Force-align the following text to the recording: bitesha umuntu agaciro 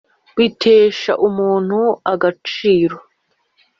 bitesha 0.37 1.11
umuntu 1.27 1.79
agaciro 2.13 2.97